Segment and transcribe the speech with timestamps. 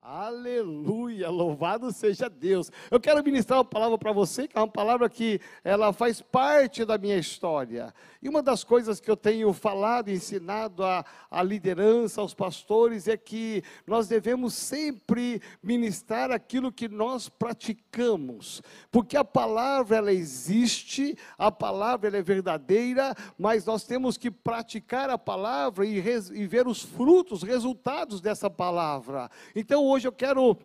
[0.00, 2.70] Aleluia, louvado seja Deus.
[2.88, 6.84] Eu quero ministrar uma palavra para você, que é uma palavra que ela faz parte
[6.84, 7.92] da minha história.
[8.22, 13.16] E uma das coisas que eu tenho falado ensinado à, à liderança, aos pastores, é
[13.16, 18.62] que nós devemos sempre ministrar aquilo que nós praticamos.
[18.92, 25.10] Porque a palavra, ela existe, a palavra ela é verdadeira, mas nós temos que praticar
[25.10, 29.28] a palavra e, res, e ver os frutos, os resultados dessa palavra.
[29.56, 30.56] Então, hoje eu quero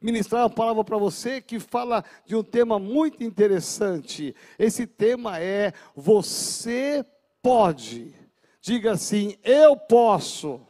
[0.00, 4.34] ministrar uma palavra para você que fala de um tema muito interessante.
[4.58, 7.04] Esse tema é Você
[7.42, 8.14] pode.
[8.60, 10.60] Diga assim: Eu posso.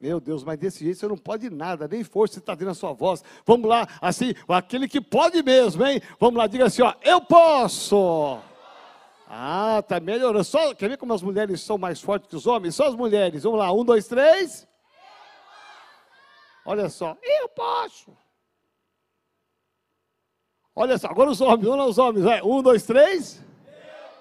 [0.00, 2.92] Meu Deus, mas desse jeito você não pode nada, nem força está dentro da sua
[2.92, 3.24] voz.
[3.44, 6.00] Vamos lá, assim, aquele que pode mesmo, hein?
[6.20, 8.38] Vamos lá, diga assim: ó, Eu posso.
[9.28, 10.44] Ah, tá melhorando.
[10.44, 12.76] Só, quer ver como as mulheres são mais fortes que os homens?
[12.76, 13.42] Só as mulheres.
[13.42, 14.67] Vamos lá, um, dois, três.
[16.70, 18.14] Olha só, eu posso.
[20.76, 22.42] Olha só, agora os homens, lá os homens, vai.
[22.42, 23.42] Um, dois, três.
[23.66, 23.72] Eu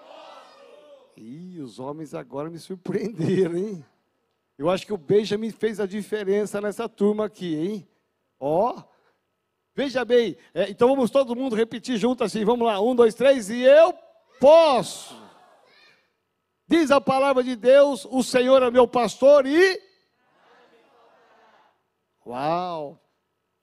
[0.07, 1.09] posso.
[1.17, 3.85] Ih, os homens agora me surpreenderam, hein?
[4.57, 7.87] Eu acho que o Benjamin fez a diferença nessa turma aqui, hein?
[8.39, 8.81] Ó,
[9.75, 13.49] veja bem, é, então vamos todo mundo repetir junto assim, vamos lá, um, dois, três,
[13.49, 13.93] e eu
[14.39, 15.21] posso.
[16.65, 19.86] Diz a palavra de Deus: o Senhor é meu pastor e
[22.27, 23.01] Uau!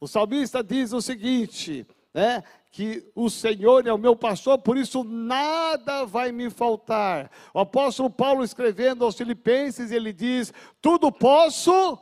[0.00, 2.42] O salmista diz o seguinte, né?
[2.72, 7.30] Que o Senhor é o meu pastor, por isso nada vai me faltar.
[7.52, 11.98] O apóstolo Paulo escrevendo aos Filipenses, ele diz: Tudo posso.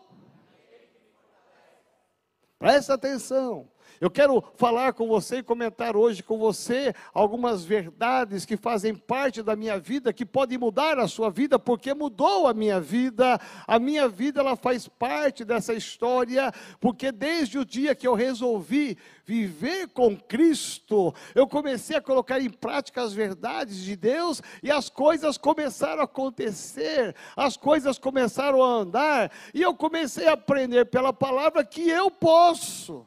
[2.59, 3.69] Presta atenção.
[4.03, 9.45] Eu quero falar com você e comentar hoje com você algumas verdades que fazem parte
[9.45, 13.41] da minha vida, que podem mudar a sua vida, porque mudou a minha vida.
[13.65, 18.99] A minha vida ela faz parte dessa história, porque desde o dia que eu resolvi
[19.25, 24.89] viver com Cristo, eu comecei a colocar em prática as verdades de Deus e as
[24.89, 31.13] coisas começaram a acontecer, as coisas começaram a andar, e eu comecei a aprender pela
[31.13, 33.07] palavra que eu posso.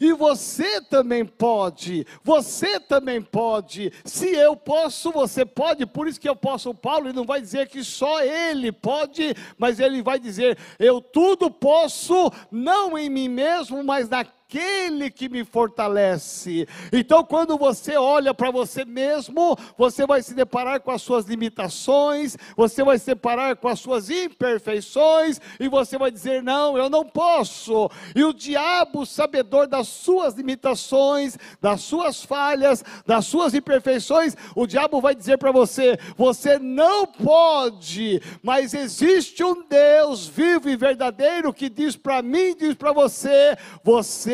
[0.00, 3.92] E você também pode, você também pode.
[4.04, 5.86] Se eu posso, você pode.
[5.86, 9.78] Por isso que eu posso, Paulo, ele não vai dizer que só ele pode, mas
[9.78, 15.44] ele vai dizer: eu tudo posso, não em mim mesmo, mas naquele aquele que me
[15.44, 16.68] fortalece.
[16.92, 22.36] Então, quando você olha para você mesmo, você vai se deparar com as suas limitações,
[22.56, 27.04] você vai se deparar com as suas imperfeições, e você vai dizer: Não, eu não
[27.04, 27.90] posso.
[28.14, 35.00] E o diabo, sabedor das suas limitações, das suas falhas, das suas imperfeições, o diabo
[35.00, 41.68] vai dizer para você: Você não pode, mas existe um Deus vivo e verdadeiro que
[41.68, 44.33] diz para mim, diz para você: Você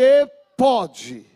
[0.56, 1.26] pode.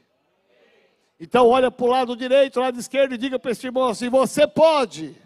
[1.18, 4.46] Então olha para o lado direito, lado esquerdo e diga para esse irmão assim: você
[4.46, 5.16] pode.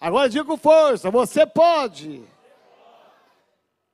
[0.00, 2.22] Agora diga com força: você pode.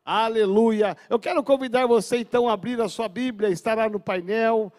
[0.04, 0.96] Aleluia.
[1.08, 4.72] Eu quero convidar você então a abrir a sua Bíblia, estará no painel,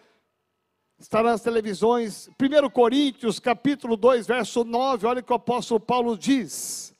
[0.98, 2.28] estará nas televisões.
[2.28, 6.93] 1 Coríntios, capítulo 2, verso 9, olha o que o apóstolo Paulo diz.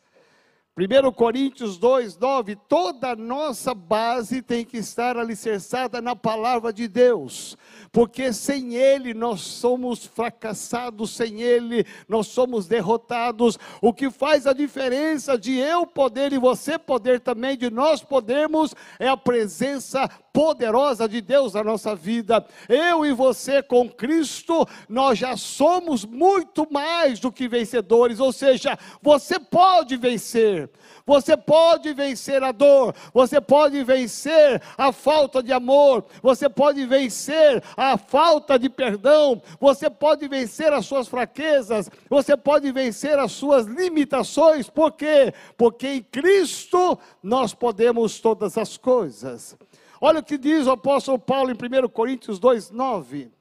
[0.76, 7.56] 1 Coríntios 2, 9, toda nossa base tem que estar alicerçada na palavra de Deus,
[7.92, 13.56] porque sem Ele nós somos fracassados, sem Ele nós somos derrotados.
[13.80, 18.74] O que faz a diferença de eu poder e você poder também, de nós podermos,
[18.98, 22.44] é a presença poderosa de Deus na nossa vida.
[22.68, 28.76] Eu e você com Cristo, nós já somos muito mais do que vencedores, ou seja,
[29.00, 30.68] você pode vencer.
[31.06, 37.62] Você pode vencer a dor, você pode vencer a falta de amor, você pode vencer
[37.76, 43.66] a falta de perdão, você pode vencer as suas fraquezas, você pode vencer as suas
[43.66, 45.32] limitações, por quê?
[45.58, 49.56] Porque em Cristo nós podemos todas as coisas.
[50.06, 53.32] Olha o que diz o apóstolo Paulo em 1 Coríntios 2, 9.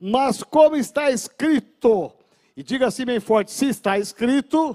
[0.00, 2.10] Mas como está escrito,
[2.56, 4.74] e diga assim bem forte: se está escrito,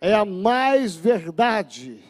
[0.00, 2.02] é a mais verdade.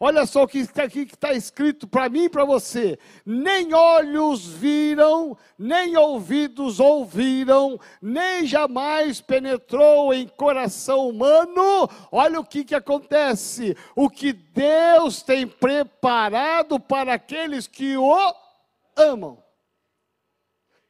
[0.00, 2.96] Olha só o que está aqui que está escrito para mim e para você:
[3.26, 11.88] nem olhos viram, nem ouvidos ouviram, nem jamais penetrou em coração humano.
[12.12, 18.14] Olha o que, que acontece: o que Deus tem preparado para aqueles que o
[18.96, 19.42] amam.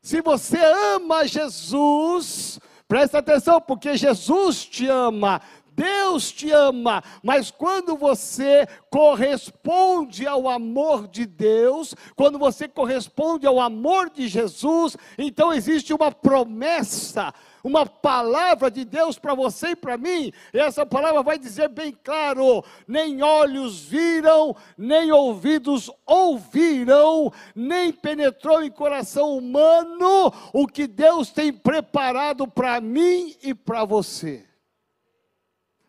[0.03, 0.59] Se você
[0.95, 5.41] ama Jesus, presta atenção, porque Jesus te ama.
[5.79, 13.61] Deus te ama, mas quando você corresponde ao amor de Deus, quando você corresponde ao
[13.61, 17.33] amor de Jesus, então existe uma promessa
[17.63, 21.97] uma palavra de Deus para você e para mim, e essa palavra vai dizer bem
[22.03, 31.31] claro: nem olhos viram, nem ouvidos ouviram, nem penetrou em coração humano o que Deus
[31.31, 34.48] tem preparado para mim e para você.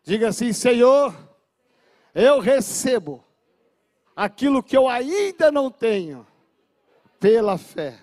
[0.02, 1.14] Diga assim, Senhor,
[2.14, 3.24] eu recebo
[4.16, 6.26] aquilo que eu ainda não tenho,
[7.18, 8.00] pela fé.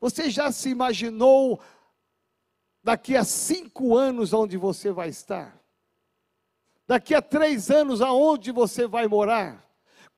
[0.00, 1.60] Você já se imaginou
[2.82, 5.58] daqui a cinco anos onde você vai estar?
[6.86, 9.64] Daqui a três anos aonde você vai morar?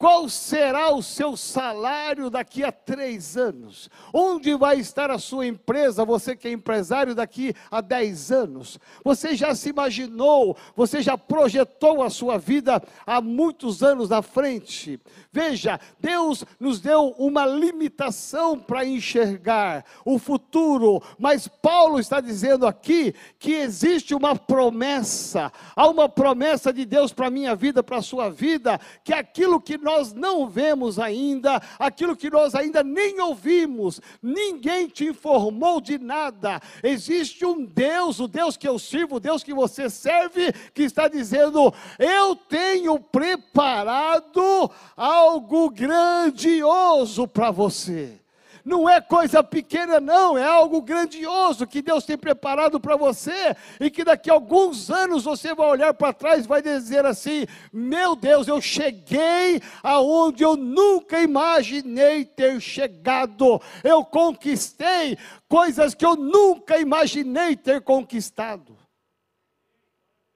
[0.05, 3.89] Qual será o seu salário daqui a três anos?
[4.13, 8.79] Onde vai estar a sua empresa, você que é empresário, daqui a dez anos?
[9.03, 15.01] Você já se imaginou, você já projetou a sua vida há muitos anos na frente?
[15.33, 23.15] Veja, Deus nos deu uma limitação para enxergar o futuro, mas Paulo está dizendo aqui
[23.39, 28.03] que existe uma promessa, há uma promessa de Deus para a minha vida, para a
[28.03, 34.01] sua vida, que aquilo que nós não vemos ainda, aquilo que nós ainda nem ouvimos,
[34.23, 36.61] ninguém te informou de nada.
[36.83, 41.07] Existe um Deus, o Deus que eu sirvo, o Deus que você serve, que está
[41.09, 48.24] dizendo: Eu tenho preparado algo grandioso para você
[48.65, 53.91] não é coisa pequena, não, é algo grandioso que Deus tem preparado para você e
[53.91, 58.17] que daqui a alguns anos você vai olhar para trás e vai dizer assim: meu
[58.17, 66.79] Deus, eu cheguei aonde eu nunca imaginei ter chegado, eu conquistei coisas que eu nunca
[66.79, 68.79] imaginei ter conquistado.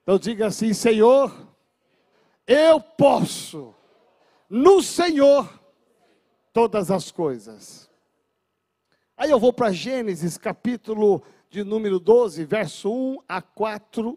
[0.02, 1.32] Então diga assim: Senhor,
[2.46, 3.75] eu posso,
[4.50, 5.48] no Senhor,
[6.52, 7.88] todas as coisas.
[9.18, 14.16] Aí eu vou para Gênesis, capítulo de número 12, verso 1 a 4.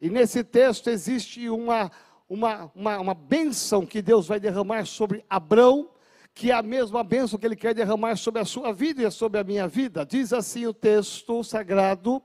[0.00, 1.92] E nesse texto existe uma,
[2.26, 5.90] uma, uma, uma bênção que Deus vai derramar sobre Abrão,
[6.32, 9.40] que é a mesma bênção que Ele quer derramar sobre a sua vida e sobre
[9.40, 10.06] a minha vida.
[10.06, 12.22] Diz assim o texto sagrado: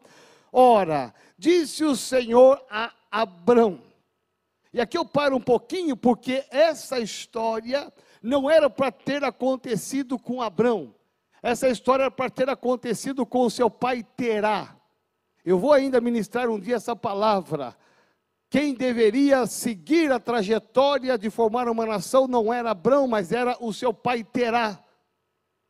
[0.53, 3.81] Ora, disse o Senhor a Abrão.
[4.71, 7.91] E aqui eu paro um pouquinho, porque essa história
[8.21, 10.95] não era para ter acontecido com Abrão.
[11.43, 14.77] Essa história para ter acontecido com o seu pai Terá.
[15.43, 17.75] Eu vou ainda ministrar um dia essa palavra.
[18.49, 23.73] Quem deveria seguir a trajetória de formar uma nação não era Abrão, mas era o
[23.73, 24.79] seu pai Terá.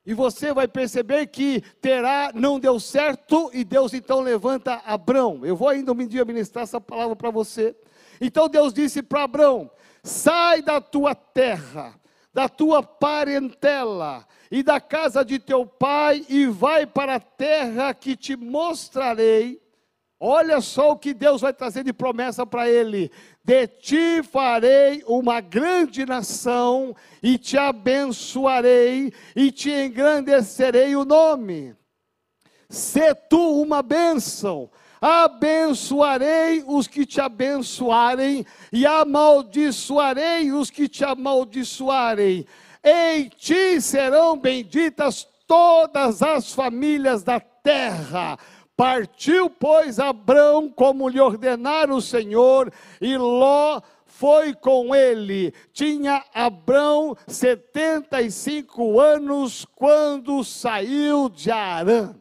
[0.05, 5.43] E você vai perceber que Terá não deu certo e Deus então levanta Abrão.
[5.43, 7.75] Eu vou ainda um dia ministrar essa palavra para você.
[8.21, 9.71] Então Deus disse para Abrão:
[10.03, 11.99] sai da tua terra,
[12.31, 18.15] da tua parentela e da casa de teu pai e vai para a terra que
[18.15, 19.59] te mostrarei.
[20.19, 23.11] Olha só o que Deus vai trazer de promessa para ele:
[23.43, 31.75] de ti farei uma grande nação, e te abençoarei, e te engrandecerei o nome.
[32.69, 34.69] Se tu uma bênção,
[35.01, 42.45] abençoarei os que te abençoarem, e amaldiçoarei os que te amaldiçoarem
[42.83, 48.37] em ti serão benditas todas as famílias da terra.
[48.75, 55.53] Partiu, pois, Abrão, como lhe ordenara o Senhor, e Ló foi com ele.
[55.71, 62.15] Tinha Abrão 75 anos quando saiu de Arã.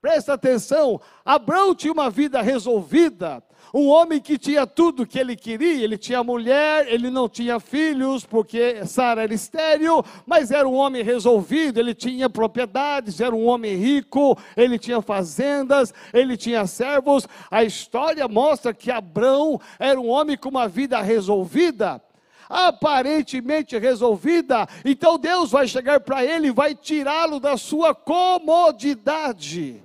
[0.00, 3.42] Presta atenção, Abrão tinha uma vida resolvida,
[3.74, 8.24] um homem que tinha tudo que ele queria, ele tinha mulher, ele não tinha filhos,
[8.24, 13.74] porque Sara era estéril, mas era um homem resolvido, ele tinha propriedades, era um homem
[13.74, 17.26] rico, ele tinha fazendas, ele tinha servos.
[17.50, 22.00] A história mostra que Abrão era um homem com uma vida resolvida
[22.46, 29.82] aparentemente resolvida, então Deus vai chegar para ele e vai tirá-lo da sua comodidade.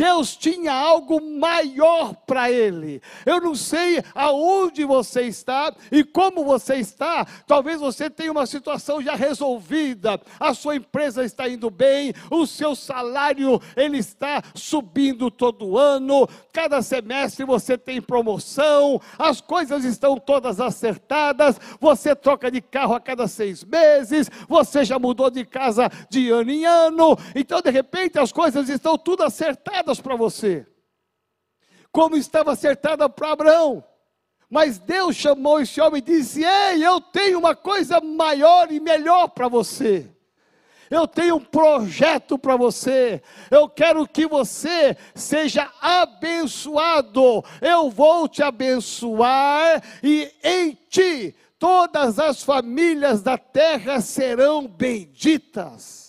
[0.00, 3.02] Deus tinha algo maior para ele.
[3.26, 7.26] Eu não sei aonde você está e como você está.
[7.46, 10.18] Talvez você tenha uma situação já resolvida.
[10.38, 16.26] A sua empresa está indo bem, o seu salário ele está subindo todo ano.
[16.50, 21.60] Cada semestre você tem promoção, as coisas estão todas acertadas.
[21.78, 24.30] Você troca de carro a cada seis meses.
[24.48, 27.18] Você já mudou de casa de ano em ano.
[27.34, 30.66] Então de repente as coisas estão tudo acertadas para você.
[31.90, 33.82] como estava acertada para Abraão.
[34.48, 39.28] Mas Deus chamou esse homem e disse: Ei, eu tenho uma coisa maior e melhor
[39.28, 40.08] para você.
[40.90, 43.22] Eu tenho um projeto para você.
[43.48, 47.44] Eu quero que você seja abençoado.
[47.62, 55.99] Eu vou te abençoar e em ti todas as famílias da terra serão benditas.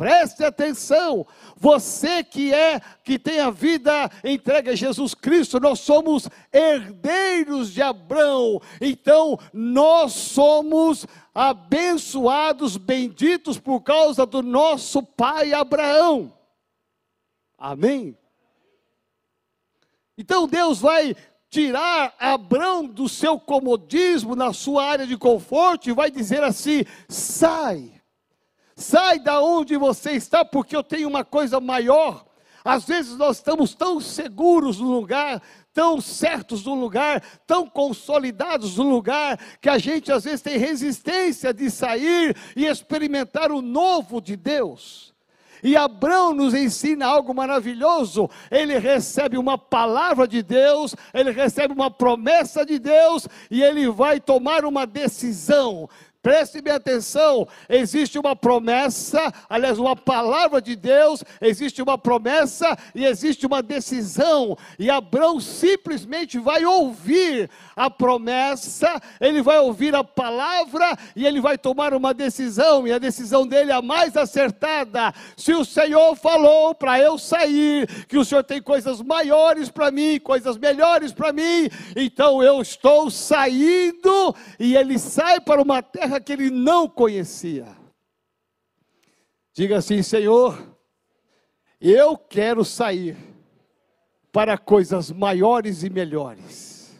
[0.00, 6.26] Preste atenção, você que é, que tem a vida entregue a Jesus Cristo, nós somos
[6.50, 16.32] herdeiros de Abraão, então nós somos abençoados, benditos por causa do nosso pai Abraão.
[17.58, 18.16] Amém?
[20.16, 21.14] Então Deus vai
[21.50, 27.99] tirar Abraão do seu comodismo, na sua área de conforto, e vai dizer assim: sai
[28.80, 32.24] Sai da onde você está, porque eu tenho uma coisa maior.
[32.64, 38.88] Às vezes nós estamos tão seguros no lugar, tão certos no lugar, tão consolidados no
[38.88, 44.34] lugar, que a gente às vezes tem resistência de sair e experimentar o novo de
[44.34, 45.10] Deus.
[45.62, 48.30] E Abraão nos ensina algo maravilhoso.
[48.50, 54.20] Ele recebe uma palavra de Deus, ele recebe uma promessa de Deus e ele vai
[54.20, 55.88] tomar uma decisão.
[56.22, 63.06] Preste bem atenção, existe uma promessa, aliás, uma palavra de Deus, existe uma promessa e
[63.06, 70.94] existe uma decisão, e Abraão simplesmente vai ouvir a promessa, ele vai ouvir a palavra
[71.16, 75.14] e ele vai tomar uma decisão, e a decisão dele é a mais acertada.
[75.38, 80.20] Se o Senhor falou para eu sair, que o Senhor tem coisas maiores para mim,
[80.20, 86.20] coisas melhores para mim, então eu estou saindo, e ele sai para uma terra terra
[86.20, 87.76] que ele não conhecia.
[89.52, 90.76] Diga assim: Senhor,
[91.80, 93.16] eu quero sair
[94.32, 96.90] para coisas maiores e melhores.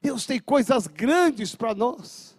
[0.00, 2.31] Deus tem coisas grandes para nós.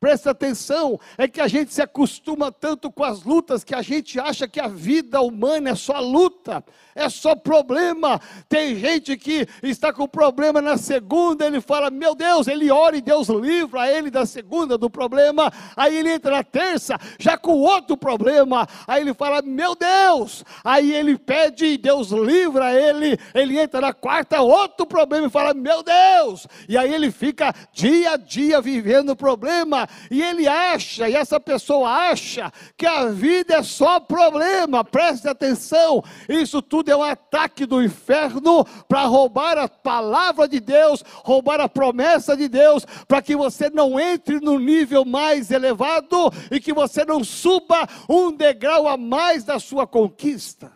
[0.00, 4.18] Presta atenção, é que a gente se acostuma tanto com as lutas que a gente
[4.18, 6.64] acha que a vida humana é só luta,
[6.94, 8.18] é só problema.
[8.48, 13.02] Tem gente que está com problema na segunda, ele fala, meu Deus, ele ora e
[13.02, 15.52] Deus livra ele da segunda do problema.
[15.76, 18.66] Aí ele entra na terça, já com outro problema.
[18.88, 20.46] Aí ele fala, meu Deus.
[20.64, 23.18] Aí ele pede e Deus livra ele.
[23.34, 26.46] Ele entra na quarta, outro problema e fala, meu Deus.
[26.66, 31.40] E aí ele fica dia a dia vivendo o problema e ele acha, e essa
[31.40, 37.66] pessoa acha, que a vida é só problema, preste atenção, isso tudo é um ataque
[37.66, 43.36] do inferno para roubar a palavra de Deus, roubar a promessa de Deus, para que
[43.36, 48.96] você não entre no nível mais elevado e que você não suba um degrau a
[48.96, 50.72] mais da sua conquista.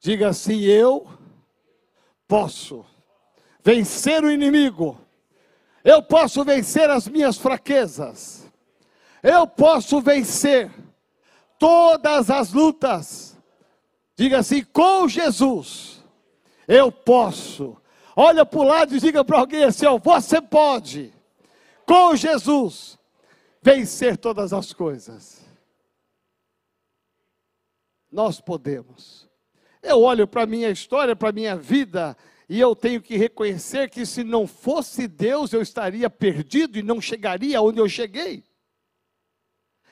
[0.00, 1.06] Diga assim: eu
[2.26, 2.84] posso
[3.62, 4.98] vencer o inimigo
[5.84, 8.50] eu posso vencer as minhas fraquezas.
[9.22, 10.70] Eu posso vencer
[11.58, 13.36] todas as lutas.
[14.16, 16.04] Diga assim: com Jesus,
[16.68, 17.76] eu posso.
[18.14, 21.12] Olha para o lado e diga para alguém assim: ó, você pode,
[21.86, 22.98] com Jesus,
[23.62, 25.40] vencer todas as coisas.
[28.10, 29.28] Nós podemos.
[29.82, 32.16] Eu olho para a minha história, para a minha vida,
[32.50, 37.00] e eu tenho que reconhecer que se não fosse Deus, eu estaria perdido e não
[37.00, 38.42] chegaria onde eu cheguei.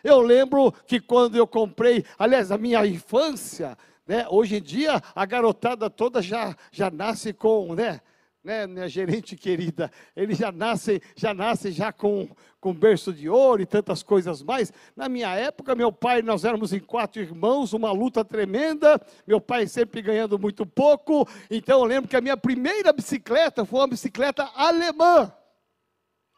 [0.03, 5.25] Eu lembro que quando eu comprei, aliás, a minha infância, né, hoje em dia a
[5.25, 8.01] garotada toda já, já nasce com, né,
[8.49, 12.27] né, minha gerente querida, ele já nasce, já nasce já com,
[12.59, 14.73] com berço de ouro e tantas coisas mais.
[14.97, 19.67] Na minha época, meu pai, nós éramos em quatro irmãos, uma luta tremenda, meu pai
[19.67, 24.45] sempre ganhando muito pouco, então eu lembro que a minha primeira bicicleta foi uma bicicleta
[24.55, 25.31] alemã.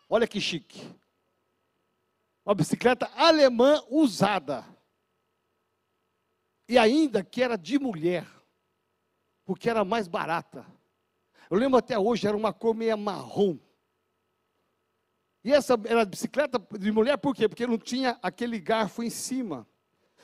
[0.08, 0.82] Olha que chique.
[2.44, 4.64] Uma bicicleta alemã usada.
[6.68, 8.26] E ainda que era de mulher,
[9.44, 10.66] porque era mais barata.
[11.50, 13.58] Eu lembro até hoje, era uma cor meio marrom.
[15.42, 17.48] E essa era bicicleta de mulher, por quê?
[17.48, 19.66] Porque não tinha aquele garfo em cima.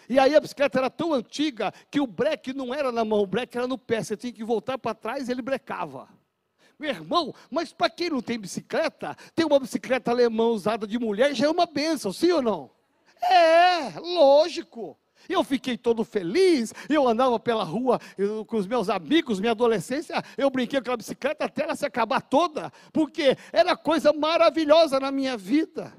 [0.08, 3.26] E aí a bicicleta era tão antiga que o breque não era na mão, o
[3.26, 4.04] breque era no pé.
[4.04, 6.08] Você tinha que voltar para trás e ele brecava.
[6.78, 11.34] Meu irmão, mas para quem não tem bicicleta, ter uma bicicleta alemã usada de mulher
[11.34, 12.70] já é uma benção, sim ou não?
[13.20, 14.96] É, lógico.
[15.28, 20.22] Eu fiquei todo feliz, eu andava pela rua eu, com os meus amigos, minha adolescência,
[20.36, 25.10] eu brinquei com aquela bicicleta até ela se acabar toda, porque era coisa maravilhosa na
[25.10, 25.92] minha vida.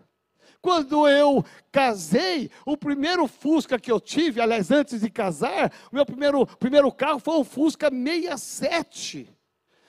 [0.62, 6.06] Quando eu casei, o primeiro Fusca que eu tive, aliás, antes de casar, o meu
[6.06, 9.30] primeiro, primeiro carro foi um Fusca 67.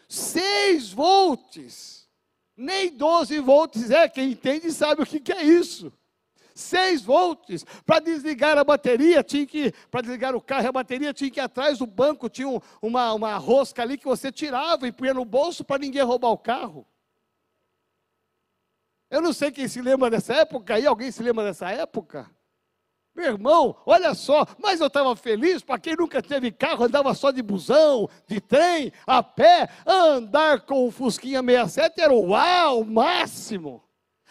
[0.09, 2.09] 6 volts.
[2.57, 5.93] Nem 12 volts é, quem entende sabe o que, que é isso.
[6.59, 7.65] 6 volts.
[7.87, 11.43] Para desligar a bateria, tinha que, para desligar o carro, a bateria tinha que ir
[11.43, 15.25] atrás do banco, tinha um, uma, uma rosca ali que você tirava e punha no
[15.25, 16.87] bolso para ninguém roubar o carro.
[19.11, 22.31] Eu não sei quem se lembra dessa época aí, alguém se lembra dessa época?
[23.15, 27.31] Meu irmão, olha só, mas eu estava feliz, para quem nunca teve carro, andava só
[27.31, 32.85] de busão, de trem, a pé, andar com o Fusquinha 67 era o uau, o
[32.85, 33.88] máximo.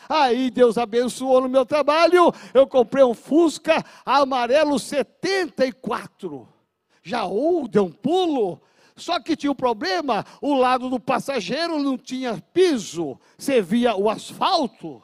[0.08, 6.48] Aí Deus abençoou no meu trabalho, eu comprei um Fusca amarelo 74.
[7.04, 8.62] Já uh, deu um pulo.
[8.96, 14.10] Só que tinha um problema, o lado do passageiro não tinha piso, você via o
[14.10, 15.04] asfalto,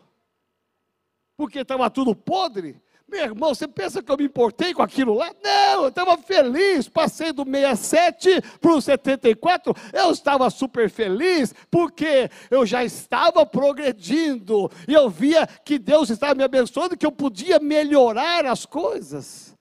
[1.37, 2.81] porque estava tudo podre.
[3.13, 5.31] Meu irmão, você pensa que eu me importei com aquilo lá?
[5.43, 6.89] Não, eu estava feliz.
[6.89, 9.71] Passei do 67 para o 74.
[9.93, 14.67] Eu estava super feliz porque eu já estava progredindo.
[14.87, 19.53] E eu via que Deus estava me abençoando, que eu podia melhorar as coisas.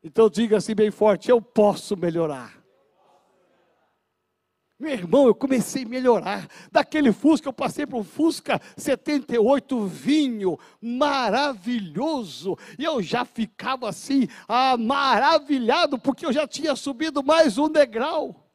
[0.00, 2.54] Então diga assim bem forte: eu posso melhorar.
[4.78, 6.46] Meu irmão, eu comecei a melhorar.
[6.70, 12.58] Daquele Fusca, eu passei para um Fusca 78 vinho, maravilhoso.
[12.78, 18.50] E eu já ficava assim, ah, maravilhado, porque eu já tinha subido mais um degrau.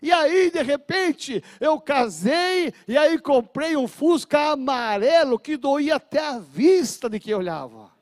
[0.00, 6.20] E aí, de repente, eu casei e aí comprei um Fusca amarelo que doía até
[6.20, 7.95] a vista de quem olhava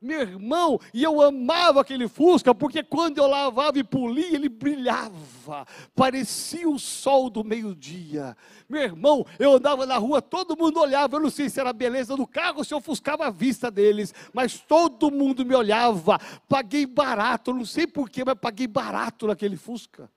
[0.00, 5.66] meu irmão, e eu amava aquele Fusca, porque quando eu lavava e polia, ele brilhava,
[5.94, 8.36] parecia o sol do meio-dia.
[8.68, 11.72] Meu irmão, eu andava na rua, todo mundo olhava, eu não sei se era a
[11.72, 16.20] beleza do carro, se eu ofuscava a vista deles, mas todo mundo me olhava.
[16.46, 20.10] Paguei barato, não sei porquê, mas paguei barato naquele Fusca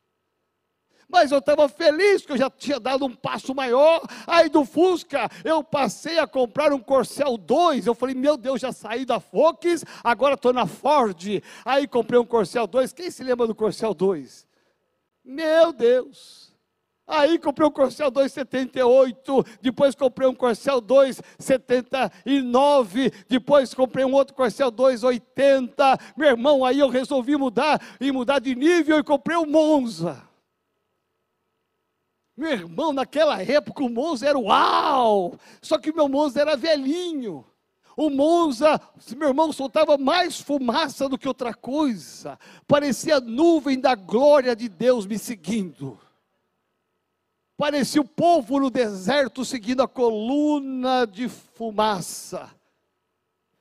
[1.09, 4.01] mas eu estava feliz que eu já tinha dado um passo maior.
[4.27, 7.87] Aí do Fusca, eu passei a comprar um Corcel 2.
[7.87, 11.41] Eu falei, meu Deus, já saí da Focus, agora estou na Ford.
[11.65, 12.93] Aí comprei um Corcel 2.
[12.93, 14.47] Quem se lembra do Corcel 2?
[15.25, 16.47] Meu Deus.
[17.07, 24.69] Aí comprei um Corcel 278, depois comprei um Corcel 279, depois comprei um outro Corcel
[24.69, 25.97] 280.
[26.15, 30.28] Meu irmão, aí eu resolvi mudar e mudar de nível e comprei um Monza.
[32.39, 35.37] Meu irmão, naquela época o Monza era uau!
[35.61, 37.45] Só que meu Monza era velhinho.
[37.97, 38.79] O Monza,
[39.17, 42.39] meu irmão, soltava mais fumaça do que outra coisa.
[42.65, 45.99] Parecia a nuvem da glória de Deus me seguindo.
[47.57, 52.49] Parecia o povo no deserto seguindo a coluna de fumaça.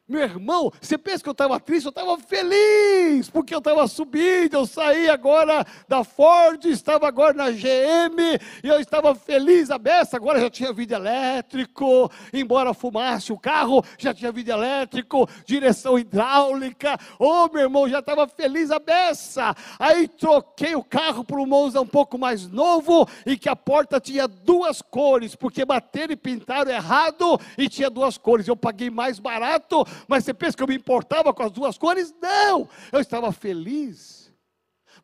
[0.08, 1.84] Meu irmão, você pensa que eu estava triste?
[1.84, 7.50] Eu estava feliz, porque eu estava subindo, eu saí agora da Ford, estava agora na
[7.50, 8.18] GM,
[8.64, 13.84] e eu estava feliz a beça, agora já tinha vídeo elétrico, embora fumasse o carro,
[13.98, 19.54] já tinha vídeo elétrico, direção hidráulica, oh, meu irmão, já estava feliz a beça.
[19.78, 24.00] Aí troquei o carro para um Monza um pouco mais novo, e que a porta
[24.00, 29.18] tinha duas cores, porque bateram e pintaram errado, e tinha duas cores, eu paguei mais
[29.18, 32.14] barato, mas você pensa que eu me importava com as duas cores?
[32.20, 32.68] Não!
[32.92, 34.32] Eu estava feliz,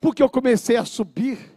[0.00, 1.52] porque eu comecei a subir.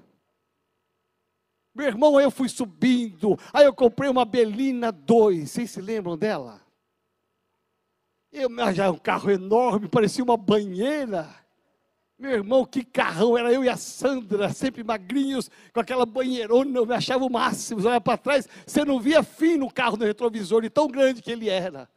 [1.75, 6.59] Meu irmão, eu fui subindo, aí eu comprei uma Belina 2, vocês se lembram dela?
[8.31, 11.29] Eu, já é um carro enorme, parecia uma banheira.
[12.17, 16.85] Meu irmão, que carrão, era eu e a Sandra, sempre magrinhos, com aquela banheirona, eu
[16.85, 20.63] me achava o máximo, olha para trás, você não via fim no carro no retrovisor,
[20.63, 21.87] de tão grande que ele era.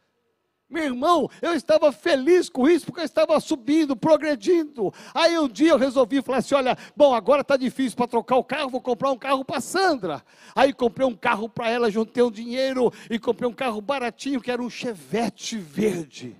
[0.71, 4.93] Meu irmão, eu estava feliz com isso, porque eu estava subindo, progredindo.
[5.13, 8.43] Aí um dia eu resolvi falar assim: olha, bom, agora está difícil para trocar o
[8.43, 10.23] carro, vou comprar um carro para Sandra.
[10.55, 14.49] Aí comprei um carro para ela, juntei um dinheiro e comprei um carro baratinho, que
[14.49, 16.37] era um Chevette verde.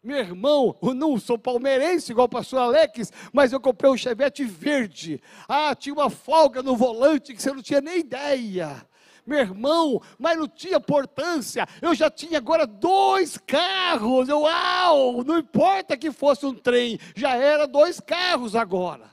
[0.00, 4.44] Meu irmão, eu não sou palmeirense igual o pastor Alex, mas eu comprei um Chevette
[4.44, 5.20] verde.
[5.48, 8.86] Ah, tinha uma folga no volante que você não tinha nem ideia
[9.28, 11.66] meu irmão, mas não tinha importância.
[11.82, 14.26] Eu já tinha agora dois carros.
[14.26, 19.10] Eu, uau, não importa que fosse um trem, já era dois carros agora.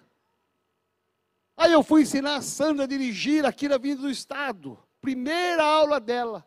[1.58, 4.80] Aí eu fui ensinar a Sandra a dirigir aqui na Vinda do Estado.
[5.02, 6.46] Primeira aula dela.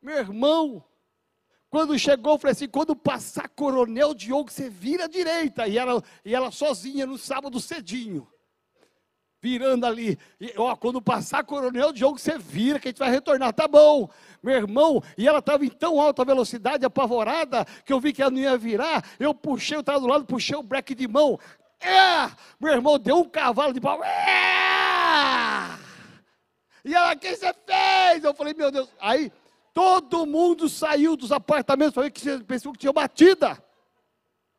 [0.00, 0.84] Meu irmão,
[1.70, 5.68] quando chegou, eu falei assim: quando passar Coronel Diogo, você vira à direita.
[5.68, 8.31] E ela, e ela sozinha no sábado cedinho.
[9.42, 10.16] Virando ali.
[10.40, 13.52] E, ó, quando passar coronel Diogo, você vira que a gente vai retornar.
[13.52, 14.08] Tá bom,
[14.40, 15.02] meu irmão.
[15.18, 18.56] E ela estava em tão alta velocidade, apavorada, que eu vi que ela não ia
[18.56, 19.04] virar.
[19.18, 21.38] Eu puxei, eu estava do lado, puxei o breque de mão.
[21.80, 22.30] É!
[22.60, 24.02] Meu irmão deu um cavalo de pau.
[24.04, 25.76] É!
[26.84, 28.22] E ela, o que você fez?
[28.22, 28.88] Eu falei, meu Deus.
[29.00, 29.32] Aí
[29.74, 33.60] todo mundo saiu dos apartamentos, falei que pensou que tinha batida.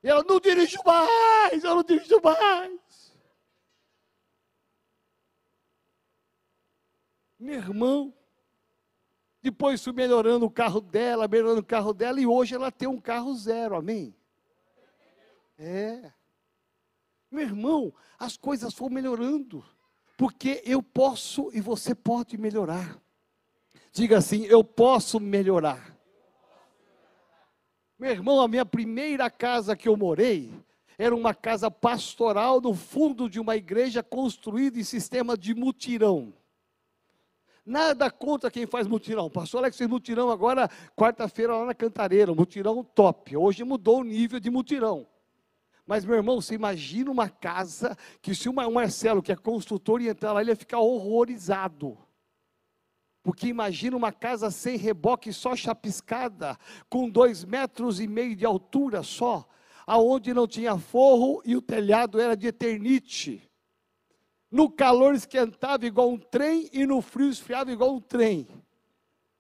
[0.04, 2.83] E ela, não dirijo mais, eu não dirijo mais.
[7.44, 8.14] Meu irmão,
[9.42, 13.02] depois fui melhorando o carro dela, melhorando o carro dela, e hoje ela tem um
[13.02, 14.16] carro zero, amém?
[15.60, 16.14] É.
[17.30, 19.62] Meu irmão, as coisas foram melhorando,
[20.16, 22.98] porque eu posso e você pode melhorar.
[23.92, 25.98] Diga assim: eu posso melhorar.
[28.00, 30.50] Meu irmão, a minha primeira casa que eu morei
[30.98, 36.34] era uma casa pastoral no fundo de uma igreja construída em sistema de mutirão.
[37.66, 39.30] Nada contra quem faz mutirão.
[39.30, 42.34] Pastor Alex fez mutirão agora, quarta-feira, lá na Cantareira.
[42.34, 43.38] Mutirão top.
[43.38, 45.08] Hoje mudou o nível de mutirão.
[45.86, 50.12] Mas, meu irmão, você imagina uma casa que se o Marcelo, que é construtor, ia
[50.12, 51.98] entrar lá, ele ia ficar horrorizado.
[53.22, 56.58] Porque imagina uma casa sem reboque, só chapiscada,
[56.90, 59.48] com dois metros e meio de altura só,
[59.88, 63.50] aonde não tinha forro e o telhado era de eternite.
[64.54, 68.48] No calor esquentava igual um trem e no frio esfriava igual um trem.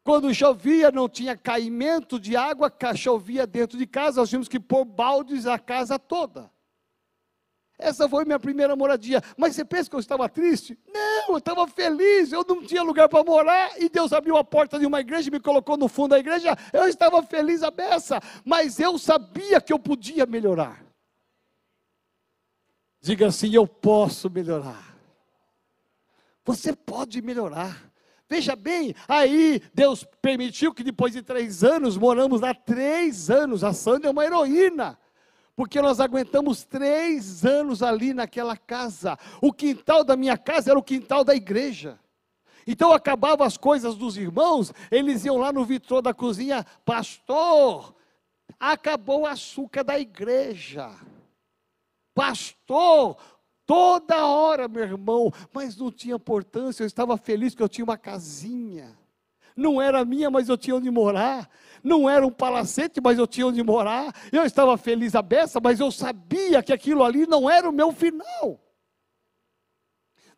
[0.04, 4.84] Quando chovia, não tinha caimento de água, chovia dentro de casa, nós tínhamos que pôr
[4.84, 6.52] baldes a casa toda.
[7.78, 9.21] Essa foi minha primeira moradia.
[9.38, 10.80] Mas você pensa que eu estava triste?
[10.91, 12.32] Não, eu estava feliz.
[12.32, 15.32] Eu não tinha lugar para morar e Deus abriu a porta de uma igreja e
[15.32, 16.58] me colocou no fundo da igreja.
[16.71, 20.84] Eu estava feliz a beça, mas eu sabia que eu podia melhorar.
[22.99, 24.92] Diga assim: eu posso melhorar.
[26.45, 27.91] Você pode melhorar.
[28.29, 33.63] Veja bem, aí Deus permitiu que depois de três anos, moramos lá três anos.
[33.63, 34.97] A Sandra é uma heroína,
[35.56, 39.17] porque nós aguentamos três anos ali naquela casa.
[39.41, 41.99] O quintal da minha casa era o quintal da igreja.
[42.65, 47.93] Então acabavam as coisas dos irmãos, eles iam lá no vitrô da cozinha, pastor,
[48.60, 50.89] acabou o açúcar da igreja.
[52.13, 53.17] Pastor,
[53.65, 57.97] Toda hora, meu irmão, mas não tinha importância, eu estava feliz que eu tinha uma
[57.97, 58.97] casinha.
[59.56, 61.49] Não era minha, mas eu tinha onde morar.
[61.84, 64.13] Não era um palacete, mas eu tinha onde morar.
[64.32, 67.91] Eu estava feliz a beça, mas eu sabia que aquilo ali não era o meu
[67.91, 68.60] final.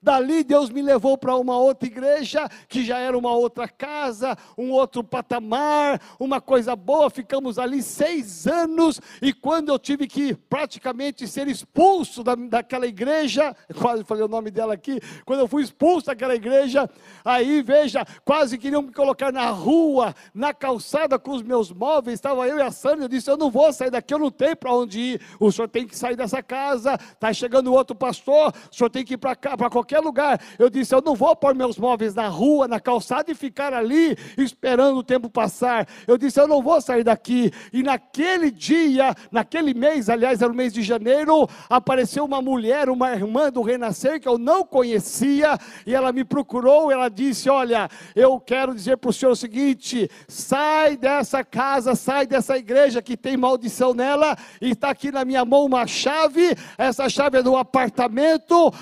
[0.05, 4.69] Dali Deus me levou para uma outra igreja, que já era uma outra casa, um
[4.69, 7.09] outro patamar, uma coisa boa.
[7.09, 13.55] Ficamos ali seis anos, e quando eu tive que praticamente ser expulso da, daquela igreja,
[13.81, 16.87] quase falei o nome dela aqui, quando eu fui expulso daquela igreja,
[17.23, 22.19] aí veja, quase queriam me colocar na rua, na calçada com os meus móveis.
[22.19, 24.55] Estava eu e a Sandra, eu disse: Eu não vou sair daqui, eu não tenho
[24.55, 25.21] para onde ir.
[25.39, 29.15] O senhor tem que sair dessa casa, está chegando outro pastor, o senhor tem que
[29.15, 29.35] ir para
[29.67, 30.41] qualquer qualquer lugar.
[30.57, 34.17] Eu disse: Eu não vou pôr meus móveis na rua, na calçada e ficar ali
[34.37, 35.87] esperando o tempo passar.
[36.07, 37.51] Eu disse: Eu não vou sair daqui.
[37.71, 43.11] E naquele dia, naquele mês, aliás, era o mês de janeiro, apareceu uma mulher, uma
[43.11, 46.91] irmã do Renascer que eu não conhecia, e ela me procurou.
[46.91, 52.25] Ela disse: Olha, eu quero dizer para o senhor o seguinte: sai dessa casa, sai
[52.25, 56.55] dessa igreja que tem maldição nela, e está aqui na minha mão uma chave.
[56.77, 58.73] Essa chave é do apartamento.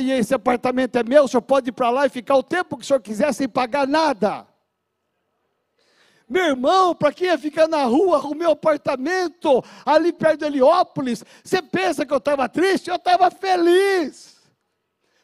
[0.00, 2.42] E esse apartamento apartamento é meu, o senhor pode ir para lá e ficar o
[2.42, 4.46] tempo que o senhor quiser sem pagar nada.
[6.28, 11.24] Meu irmão, para quem ia ficar na rua, o meu apartamento, ali perto de Heliópolis,
[11.42, 12.88] você pensa que eu estava triste?
[12.88, 14.36] Eu estava feliz.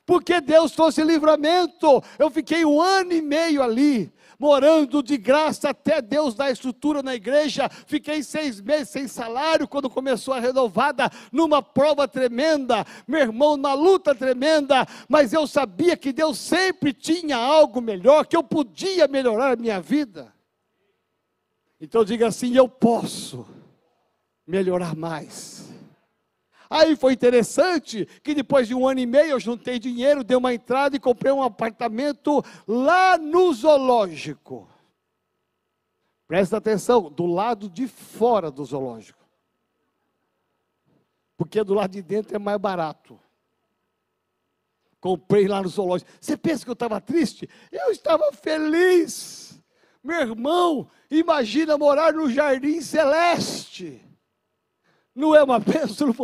[0.05, 2.03] Porque Deus trouxe livramento.
[2.19, 7.15] Eu fiquei um ano e meio ali morando de graça até Deus dar estrutura na
[7.15, 7.69] igreja.
[7.69, 13.75] Fiquei seis meses sem salário quando começou a renovada, numa prova tremenda, meu irmão, na
[13.75, 19.53] luta tremenda, mas eu sabia que Deus sempre tinha algo melhor, que eu podia melhorar
[19.53, 20.35] a minha vida.
[21.81, 23.47] Então diga assim: eu posso
[24.47, 25.66] melhorar mais.
[26.69, 30.53] Aí foi interessante que depois de um ano e meio eu juntei dinheiro, dei uma
[30.53, 34.69] entrada e comprei um apartamento lá no zoológico.
[36.27, 39.25] Presta atenção, do lado de fora do zoológico.
[41.37, 43.19] Porque do lado de dentro é mais barato.
[45.01, 46.11] Comprei lá no zoológico.
[46.21, 47.49] Você pensa que eu estava triste?
[47.71, 49.63] Eu estava feliz.
[50.03, 54.03] Meu irmão, imagina morar no jardim celeste.
[55.17, 56.15] Não é uma bênção?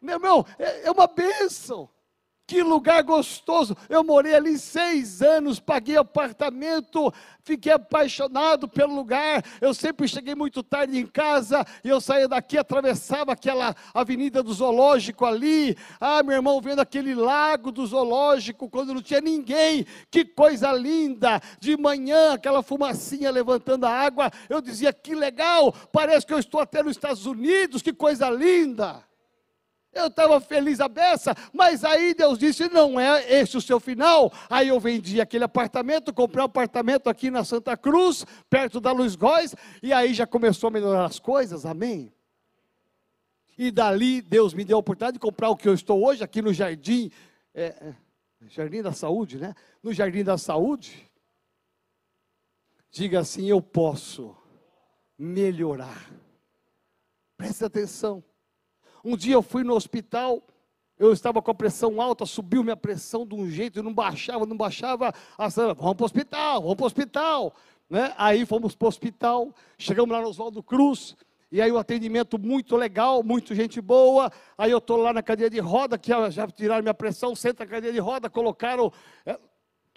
[0.00, 1.88] Meu irmão, é, é uma bênção.
[2.50, 3.76] Que lugar gostoso.
[3.88, 9.44] Eu morei ali seis anos, paguei apartamento, fiquei apaixonado pelo lugar.
[9.60, 14.52] Eu sempre cheguei muito tarde em casa e eu saía daqui, atravessava aquela avenida do
[14.52, 15.76] zoológico ali.
[16.00, 19.86] Ah, meu irmão, vendo aquele lago do zoológico quando não tinha ninguém.
[20.10, 21.40] Que coisa linda!
[21.60, 24.28] De manhã, aquela fumacinha levantando a água.
[24.48, 27.80] Eu dizia que legal, parece que eu estou até nos Estados Unidos.
[27.80, 29.08] Que coisa linda!
[29.92, 34.32] Eu estava feliz a beça, mas aí Deus disse: não é esse o seu final.
[34.48, 39.16] Aí eu vendi aquele apartamento, comprei um apartamento aqui na Santa Cruz, perto da Luz
[39.16, 42.12] Góes, e aí já começou a melhorar as coisas, amém?
[43.58, 46.40] E dali Deus me deu a oportunidade de comprar o que eu estou hoje, aqui
[46.40, 47.10] no Jardim,
[47.52, 47.94] é, é
[48.48, 49.54] Jardim da Saúde, né?
[49.82, 51.10] No Jardim da Saúde.
[52.92, 54.36] Diga assim: eu posso
[55.18, 56.10] melhorar.
[57.36, 58.22] Preste atenção.
[59.04, 60.42] Um dia eu fui no hospital,
[60.98, 64.56] eu estava com a pressão alta, subiu minha pressão de um jeito, não baixava, não
[64.56, 65.14] baixava.
[65.38, 67.54] A vamos para o hospital, vamos para o hospital.
[67.88, 68.14] Né?
[68.16, 71.16] Aí fomos para o hospital, chegamos lá no Oswaldo Cruz,
[71.52, 74.30] e aí o atendimento muito legal, muito gente boa.
[74.56, 77.70] Aí eu estou lá na cadeira de roda, que já tiraram minha pressão, senta na
[77.70, 78.92] cadeira de roda, colocaram
[79.26, 79.36] é,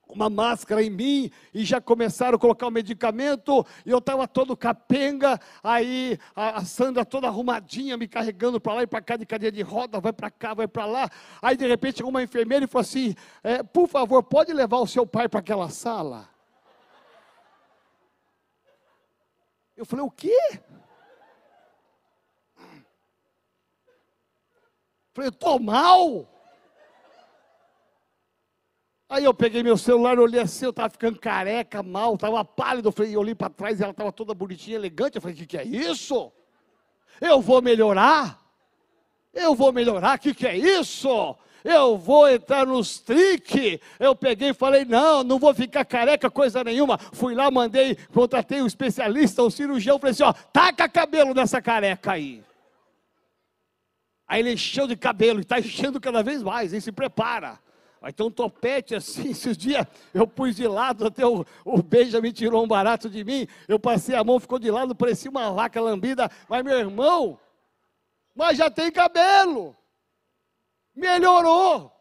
[0.08, 4.56] uma máscara em mim e já começaram a colocar o medicamento e eu estava todo
[4.56, 9.52] capenga, aí a, Sandra toda arrumadinha me carregando para lá e para cá de cadeia
[9.52, 11.10] de roda, vai para cá, vai para lá,
[11.42, 15.06] aí de repente uma enfermeira e falou assim, é, por favor, pode levar o seu
[15.06, 16.30] pai para aquela sala?
[19.76, 20.38] Eu falei, o quê?
[25.14, 26.33] Falei, estou mal?
[29.14, 32.88] Aí eu peguei meu celular, olhei assim, eu estava ficando careca, mal, estava pálido.
[32.88, 35.18] Eu falei, olhei para trás e ela estava toda bonitinha, elegante.
[35.18, 36.32] Eu falei, o que, que é isso?
[37.22, 38.42] Eu vou melhorar?
[39.32, 40.18] Eu vou melhorar?
[40.18, 41.38] O que, que é isso?
[41.64, 43.80] Eu vou entrar nos trick.
[44.00, 46.98] Eu peguei e falei, não, não vou ficar careca, coisa nenhuma.
[46.98, 52.14] Fui lá, mandei, contratei um especialista, um cirurgião, falei assim, ó, taca cabelo nessa careca
[52.14, 52.44] aí.
[54.28, 56.80] Aí ele encheu de cabelo, e está enchendo cada vez mais, hein?
[56.80, 57.62] Se prepara.
[58.04, 59.30] Vai ter um topete assim.
[59.32, 63.48] Esses dias eu pus de lado, até o, o Benjamin tirou um barato de mim.
[63.66, 66.30] Eu passei a mão, ficou de lado, parecia uma vaca lambida.
[66.50, 67.40] Mas meu irmão,
[68.36, 69.74] mas já tem cabelo.
[70.94, 71.93] Melhorou.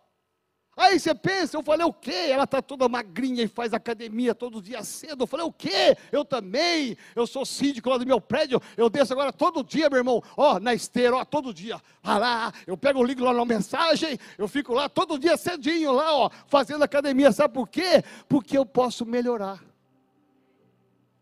[0.75, 2.29] Aí você pensa, eu falei, o quê?
[2.31, 5.25] Ela está toda magrinha e faz academia todo dia cedo.
[5.25, 5.97] Eu falei, o quê?
[6.11, 9.99] Eu também, eu sou síndico lá do meu prédio, eu desço agora todo dia, meu
[9.99, 11.81] irmão, ó, na esteira, ó, todo dia.
[12.03, 15.93] Ah lá, eu pego o link lá na mensagem, eu fico lá todo dia cedinho
[15.93, 17.33] lá, ó, fazendo academia.
[17.33, 18.03] Sabe por quê?
[18.27, 19.63] Porque eu posso melhorar.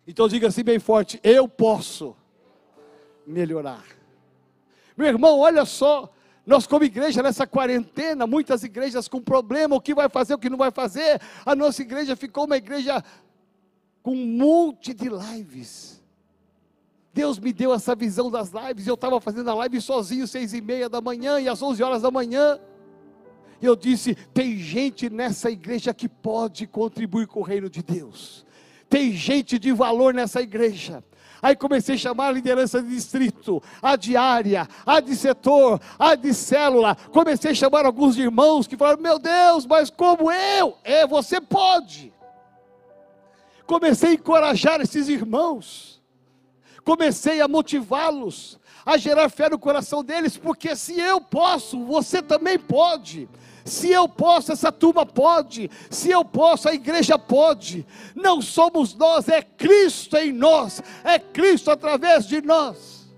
[0.07, 2.17] Então diga assim bem forte, eu posso
[3.27, 3.85] melhorar.
[4.97, 6.09] Meu irmão, olha só,
[6.51, 10.51] nós, como igreja, nessa quarentena, muitas igrejas com problema, o que vai fazer, o que
[10.51, 11.21] não vai fazer.
[11.47, 13.05] A nossa igreja ficou uma igreja
[14.03, 16.03] com um monte de lives.
[17.15, 18.85] Deus me deu essa visão das lives.
[18.85, 22.03] Eu estava fazendo a live sozinho, seis e meia da manhã e às onze horas
[22.03, 22.59] da manhã.
[23.63, 28.45] E eu disse: tem gente nessa igreja que pode contribuir com o reino de Deus.
[28.89, 31.05] Tem gente de valor nessa igreja.
[31.43, 36.35] Aí comecei a chamar a liderança de distrito, a diária, a de setor, a de
[36.35, 36.95] célula.
[37.13, 40.77] Comecei a chamar alguns irmãos que falaram: Meu Deus, mas como eu?
[40.85, 42.13] É, você pode.
[43.67, 46.01] Comecei a encorajar esses irmãos.
[46.85, 52.59] Comecei a motivá-los, a gerar fé no coração deles, porque se eu posso, você também
[52.59, 53.29] pode.
[53.71, 55.71] Se eu posso, essa turma pode.
[55.89, 57.87] Se eu posso, a igreja pode.
[58.17, 60.83] Não somos nós, é Cristo em nós.
[61.05, 63.09] É Cristo através de nós.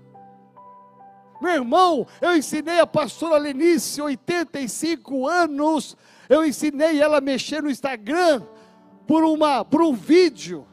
[1.41, 5.97] Meu irmão, eu ensinei a pastora Lenice, 85 anos.
[6.29, 8.43] Eu ensinei ela a mexer no Instagram
[9.07, 10.67] por, uma, por um vídeo,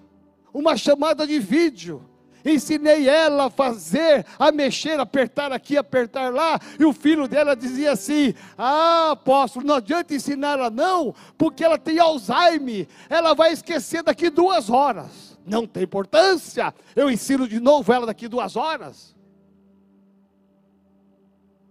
[0.52, 2.04] uma chamada de vídeo.
[2.44, 6.58] Ensinei ela a fazer, a mexer, apertar aqui, apertar lá.
[6.78, 11.78] E o filho dela dizia assim: Ah, apóstolo, não adianta ensinar ela, não, porque ela
[11.78, 12.88] tem Alzheimer.
[13.08, 15.38] Ela vai esquecer daqui duas horas.
[15.46, 16.74] Não tem importância.
[16.94, 19.16] Eu ensino de novo ela daqui duas horas.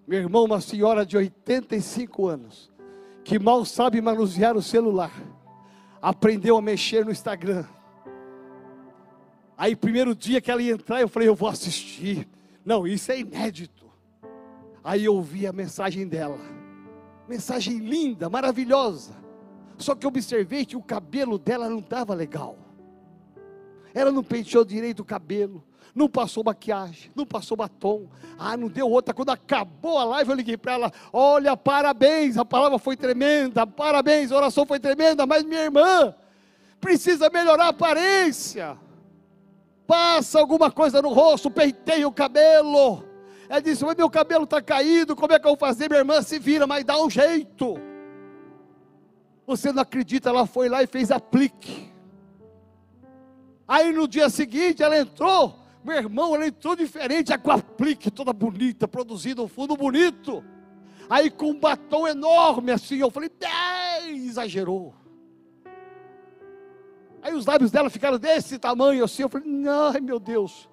[0.07, 2.71] Meu irmão, uma senhora de 85 anos,
[3.23, 5.11] que mal sabe manusear o celular,
[6.01, 7.63] aprendeu a mexer no Instagram
[9.59, 12.25] Aí, primeiro dia que ela ia entrar, eu falei, eu vou assistir.
[12.63, 13.91] Não, isso é inédito.
[14.81, 16.39] Aí eu ouvi a mensagem dela.
[17.27, 19.11] Mensagem linda, maravilhosa.
[19.77, 22.57] Só que eu observei que o cabelo dela não estava legal.
[23.93, 25.61] Ela não penteou direito o cabelo,
[25.93, 29.13] não passou maquiagem, não passou batom, ah, não deu outra.
[29.13, 34.31] Quando acabou a live, eu liguei para ela: Olha, parabéns, a palavra foi tremenda, parabéns,
[34.31, 36.15] a oração foi tremenda, mas minha irmã
[36.79, 38.77] precisa melhorar a aparência.
[39.89, 43.03] Passa alguma coisa no rosto, peitei o cabelo.
[43.49, 45.89] Ela disse: Mas meu cabelo está caído, como é que eu vou fazer?
[45.89, 47.73] Minha irmã se vira, mas dá um jeito.
[49.47, 51.91] Você não acredita, ela foi lá e fez aplique.
[53.67, 58.87] Aí no dia seguinte ela entrou, meu irmão, ela entrou diferente, com aplique toda bonita,
[58.87, 60.43] produzindo um fundo bonito.
[61.09, 63.31] Aí com um batom enorme assim, eu falei,
[64.07, 64.93] exagerou.
[67.21, 69.47] Aí os lábios dela ficaram desse tamanho assim, eu falei,
[69.93, 70.69] ai meu Deus.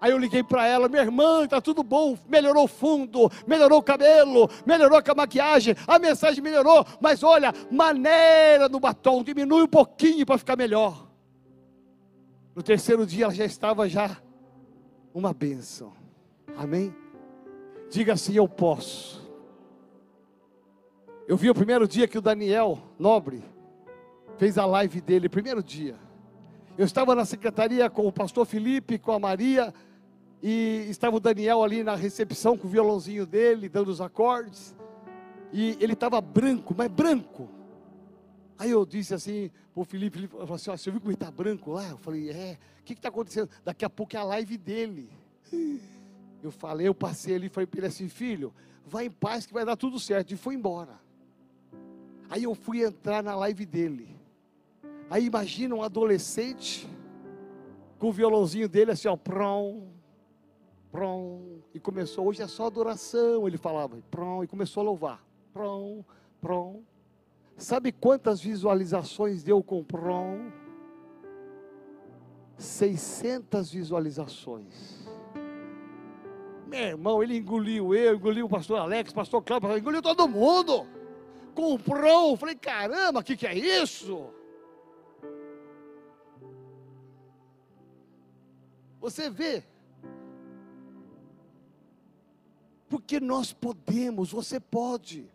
[0.00, 3.82] Aí eu liguei para ela, minha irmã, está tudo bom, melhorou o fundo, melhorou o
[3.82, 10.26] cabelo, melhorou a maquiagem, a mensagem melhorou, mas olha, maneira no batom, diminui um pouquinho
[10.26, 11.08] para ficar melhor.
[12.54, 14.18] No terceiro dia ela já estava já
[15.14, 15.92] uma bênção.
[16.56, 16.94] Amém?
[17.90, 19.26] Diga assim, eu posso.
[21.26, 23.42] Eu vi o primeiro dia que o Daniel Nobre
[24.38, 25.96] fez a live dele, primeiro dia.
[26.76, 29.72] Eu estava na secretaria com o pastor Felipe, com a Maria,
[30.42, 34.76] e estava o Daniel ali na recepção com o violãozinho dele, dando os acordes.
[35.52, 37.48] E ele estava branco, mas branco.
[38.58, 41.30] Aí eu disse assim para o Felipe, ele falou assim, você viu como ele está
[41.30, 41.88] branco lá?
[41.88, 43.48] Eu falei, é, o que está acontecendo?
[43.64, 45.10] Daqui a pouco é a live dele.
[46.42, 48.52] Eu falei, eu passei ali e falei para ele assim, filho,
[48.86, 50.32] vai em paz que vai dar tudo certo.
[50.32, 50.98] E foi embora.
[52.28, 54.15] Aí eu fui entrar na live dele.
[55.08, 56.88] Aí imagina um adolescente
[57.98, 59.88] com o violãozinho dele assim, ó, prom,
[60.90, 66.04] prom, e começou, hoje é só adoração, ele falava, prom, e começou a louvar, prom,
[66.40, 66.82] prom.
[67.56, 70.50] Sabe quantas visualizações deu com prom?
[72.58, 75.06] 600 visualizações.
[76.66, 80.86] Meu irmão, ele engoliu eu, engoliu o pastor Alex, pastor Cláudio, engoliu todo mundo.
[81.54, 84.34] Com prom, falei, caramba, o que, que é isso?
[89.06, 89.62] Você vê?
[92.88, 95.30] Porque nós podemos, você pode.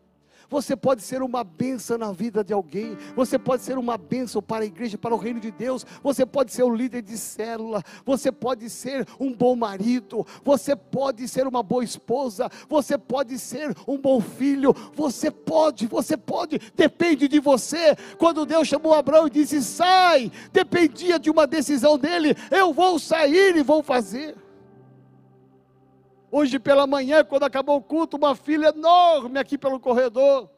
[0.51, 2.97] Você pode ser uma bênção na vida de alguém.
[3.15, 5.85] Você pode ser uma bênção para a igreja, para o reino de Deus.
[6.03, 7.81] Você pode ser um líder de célula.
[8.05, 10.27] Você pode ser um bom marido.
[10.43, 12.51] Você pode ser uma boa esposa.
[12.67, 14.75] Você pode ser um bom filho.
[14.93, 16.59] Você pode, você pode.
[16.75, 17.95] Depende de você.
[18.17, 22.35] Quando Deus chamou Abraão e disse: sai, dependia de uma decisão dele.
[22.51, 24.35] Eu vou sair e vou fazer.
[26.31, 30.49] Hoje pela manhã, quando acabou o culto, uma fila enorme aqui pelo corredor.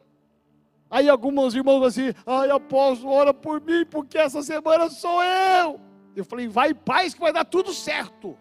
[0.87, 5.79] Aí alguns irmãos assim, ai apóstolo, ora por mim, porque essa semana sou eu.
[6.15, 8.37] Eu falei, vai em paz que vai dar tudo certo.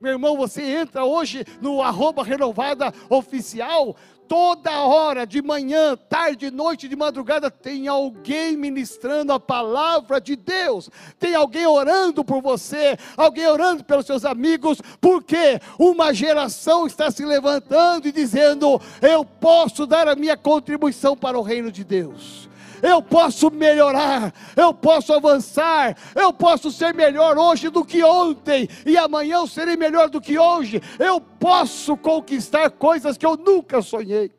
[0.00, 3.94] Meu irmão, você entra hoje no arroba renovada oficial,
[4.28, 10.90] toda hora, de manhã, tarde, noite, de madrugada, tem alguém ministrando a palavra de Deus,
[11.18, 17.24] tem alguém orando por você, alguém orando pelos seus amigos, porque uma geração está se
[17.24, 22.46] levantando e dizendo: Eu posso dar a minha contribuição para o reino de Deus
[22.82, 28.96] eu posso melhorar, eu posso avançar, eu posso ser melhor hoje do que ontem, e
[28.96, 34.32] amanhã eu serei melhor do que hoje, eu posso conquistar coisas que eu nunca sonhei.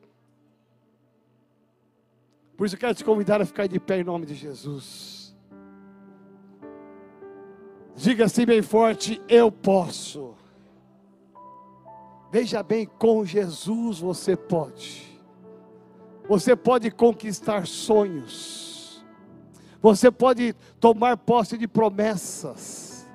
[2.55, 5.35] Por isso eu quero te convidar a ficar de pé em nome de Jesus.
[7.95, 10.35] Diga assim bem forte: Eu posso.
[12.31, 15.16] Veja bem, com Jesus você pode.
[16.27, 19.05] Você pode conquistar sonhos.
[19.81, 23.07] Você pode tomar posse de promessas.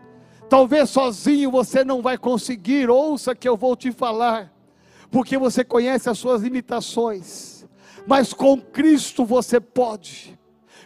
[0.49, 2.89] Talvez sozinho você não vai conseguir.
[2.89, 4.53] Ouça que eu vou te falar,
[5.11, 7.67] porque você conhece as suas limitações.
[8.07, 10.39] Mas com Cristo você pode.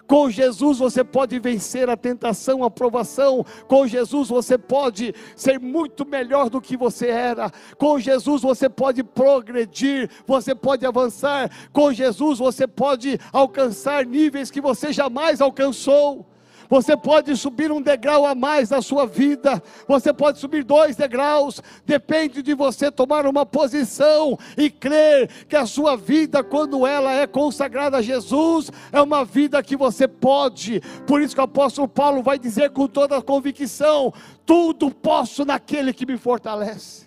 [0.07, 3.45] Com Jesus você pode vencer a tentação, a provação.
[3.67, 7.51] Com Jesus você pode ser muito melhor do que você era.
[7.77, 11.51] Com Jesus você pode progredir, você pode avançar.
[11.73, 16.27] Com Jesus você pode alcançar níveis que você jamais alcançou.
[16.69, 21.63] Você pode subir um degrau a mais na sua vida, você pode subir dois degraus,
[21.85, 27.27] depende de você tomar uma posição e crer que a sua vida, quando ela é
[27.27, 30.81] consagrada a Jesus, é uma vida que você pode.
[31.07, 34.13] Por isso que o apóstolo Paulo vai dizer com toda a convicção:
[34.45, 37.06] tudo posso naquele que me fortalece.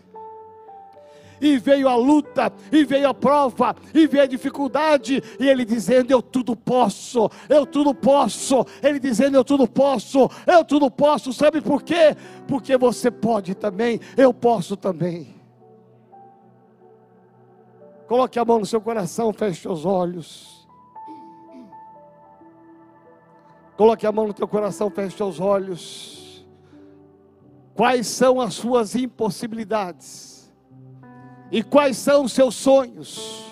[1.41, 6.11] E veio a luta, e veio a prova, e veio a dificuldade, e ele dizendo:
[6.11, 8.65] Eu tudo posso, eu tudo posso.
[8.81, 11.33] Ele dizendo: Eu tudo posso, eu tudo posso.
[11.33, 12.15] Sabe por quê?
[12.47, 15.35] Porque você pode também, eu posso também.
[18.07, 20.67] Coloque a mão no seu coração, feche os olhos.
[23.77, 26.45] Coloque a mão no teu coração, feche os olhos.
[27.75, 30.38] Quais são as suas impossibilidades?
[31.51, 33.45] E quais são os seus sonhos?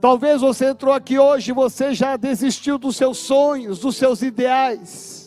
[0.00, 5.17] Talvez você entrou aqui hoje e você já desistiu dos seus sonhos, dos seus ideais.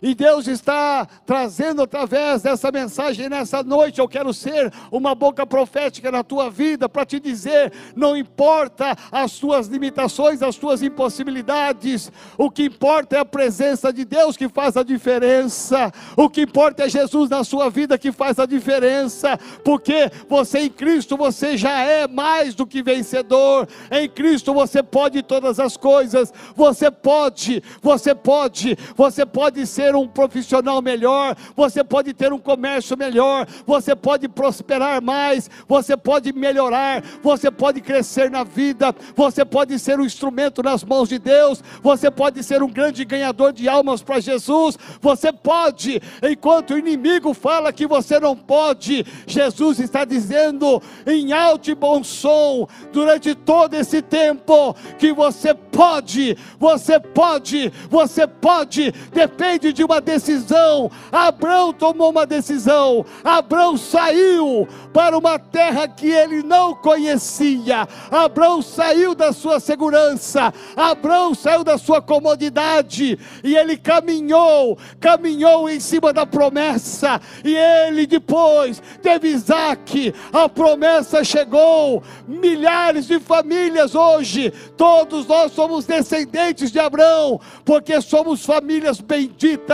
[0.00, 4.00] E Deus está trazendo através dessa mensagem nessa noite.
[4.00, 9.38] Eu quero ser uma boca profética na tua vida para te dizer: não importa as
[9.38, 14.76] tuas limitações, as tuas impossibilidades, o que importa é a presença de Deus que faz
[14.76, 15.92] a diferença.
[16.16, 20.70] O que importa é Jesus na sua vida que faz a diferença, porque você em
[20.70, 23.68] Cristo você já é mais do que vencedor.
[23.90, 26.32] Em Cristo você pode todas as coisas.
[26.54, 32.38] Você pode, você pode, você pode ser ser um profissional melhor, você pode ter um
[32.38, 39.44] comércio melhor, você pode prosperar mais, você pode melhorar, você pode crescer na vida, você
[39.44, 43.66] pode ser um instrumento nas mãos de Deus, você pode ser um grande ganhador de
[43.68, 50.04] almas para Jesus, você pode, enquanto o inimigo fala que você não pode, Jesus está
[50.04, 57.72] dizendo em alto e bom som, durante todo esse tempo, que você pode, você pode,
[57.88, 60.90] você pode, depende de de uma decisão.
[61.12, 63.06] Abraão tomou uma decisão.
[63.22, 67.86] Abraão saiu para uma terra que ele não conhecia.
[68.10, 70.52] Abraão saiu da sua segurança.
[70.76, 77.20] Abraão saiu da sua comodidade e ele caminhou, caminhou em cima da promessa.
[77.44, 80.12] E ele depois teve Isaac.
[80.32, 82.02] A promessa chegou.
[82.26, 89.67] Milhares de famílias hoje, todos nós somos descendentes de Abraão, porque somos famílias benditas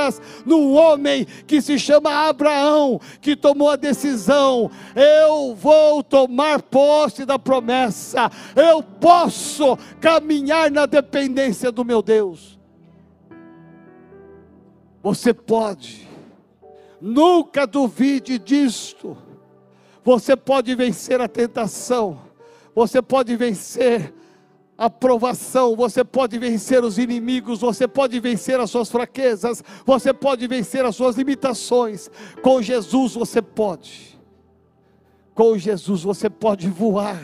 [0.44, 7.38] no homem que se chama Abraão, que tomou a decisão: eu vou tomar posse da
[7.38, 12.58] promessa, eu posso caminhar na dependência do meu Deus.
[15.02, 16.08] Você pode,
[17.00, 19.16] nunca duvide disto.
[20.02, 22.20] Você pode vencer a tentação,
[22.74, 24.12] você pode vencer
[24.76, 30.46] a provação, você pode vencer os inimigos, você pode vencer as suas fraquezas, você pode
[30.48, 32.10] vencer as suas limitações.
[32.42, 34.18] Com Jesus você pode.
[35.32, 37.22] Com Jesus você pode voar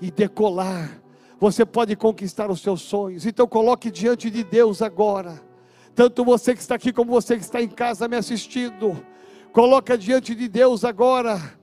[0.00, 1.02] e decolar.
[1.38, 3.26] Você pode conquistar os seus sonhos.
[3.26, 5.40] Então coloque diante de Deus agora.
[5.94, 8.96] Tanto você que está aqui como você que está em casa me assistindo.
[9.52, 11.58] Coloca diante de Deus agora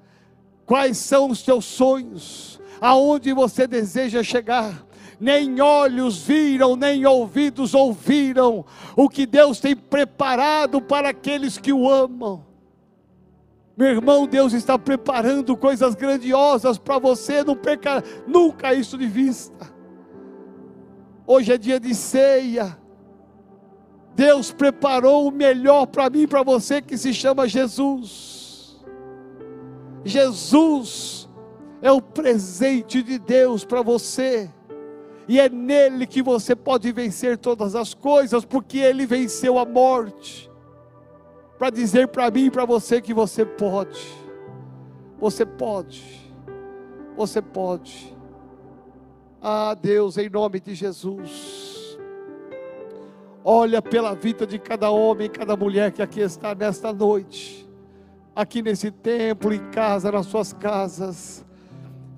[0.65, 4.85] quais são os seus sonhos, aonde você deseja chegar
[5.19, 11.89] nem olhos viram, nem ouvidos ouviram o que Deus tem preparado para aqueles que o
[11.89, 12.45] amam.
[13.77, 19.73] Meu irmão, Deus está preparando coisas grandiosas para você, não perca nunca isso de vista.
[21.27, 22.77] Hoje é dia de ceia.
[24.15, 28.79] Deus preparou o melhor para mim e para você que se chama Jesus.
[30.05, 31.27] Jesus
[31.81, 34.49] é o presente de Deus para você
[35.27, 40.51] e é nele que você pode vencer todas as coisas, porque ele venceu a morte.
[41.57, 44.13] Para dizer para mim e para você que você pode,
[45.17, 46.03] você pode,
[47.15, 48.13] você pode.
[49.41, 51.97] Ah, Deus, em nome de Jesus,
[53.43, 57.67] olha pela vida de cada homem, cada mulher que aqui está nesta noite,
[58.35, 61.45] aqui nesse templo, em casa, nas suas casas.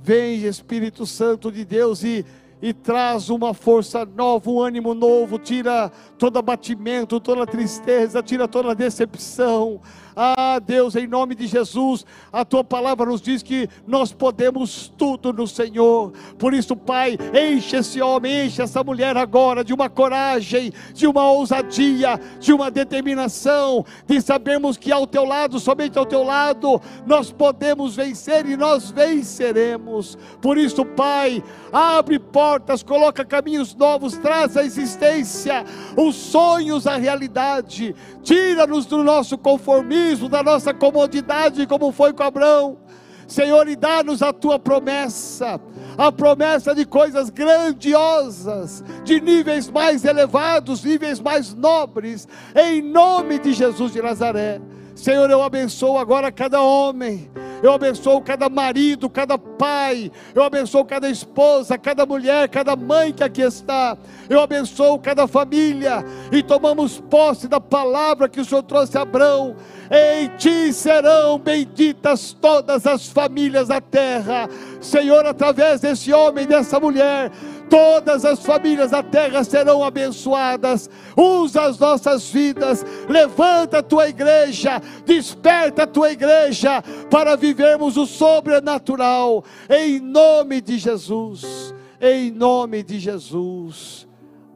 [0.01, 2.25] Vem, Espírito Santo de Deus, e
[2.61, 8.73] e traz uma força nova, um ânimo novo, tira todo abatimento, toda tristeza, tira toda
[8.73, 9.79] decepção,
[10.19, 12.03] ah, Deus, em nome de Jesus,
[12.33, 16.11] a tua palavra nos diz que nós podemos tudo no Senhor.
[16.39, 21.29] Por isso, Pai, enche esse homem, enche essa mulher agora de uma coragem, de uma
[21.29, 27.31] ousadia, de uma determinação, de sabermos que ao teu lado, somente ao teu lado, nós
[27.31, 30.17] podemos vencer e nós venceremos.
[30.41, 35.63] Por isso, Pai, abre portas, coloca caminhos novos, traz à existência
[35.95, 37.95] os sonhos à realidade,
[38.27, 42.77] tira-nos do nosso conformismo da nossa comodidade, como foi com Abraão.
[43.25, 45.59] Senhor, e dá-nos a tua promessa,
[45.97, 53.53] a promessa de coisas grandiosas, de níveis mais elevados, níveis mais nobres, em nome de
[53.53, 54.59] Jesus de Nazaré.
[54.97, 57.29] Senhor, eu abençoo agora cada homem,
[57.61, 60.11] Eu abençoo cada marido, cada pai.
[60.35, 63.97] Eu abençoo cada esposa, cada mulher, cada mãe que aqui está.
[64.29, 66.03] Eu abençoo cada família.
[66.31, 69.55] E tomamos posse da palavra que o Senhor trouxe a Abraão.
[69.89, 74.47] Em ti serão benditas todas as famílias da terra.
[74.79, 77.31] Senhor, através desse homem, dessa mulher,
[77.69, 80.89] todas as famílias da terra serão abençoadas.
[81.15, 88.05] Usa as nossas vidas, levanta a tua igreja, desperta a tua igreja para vivermos o
[88.05, 91.73] sobrenatural, em nome de Jesus.
[91.99, 94.07] Em nome de Jesus.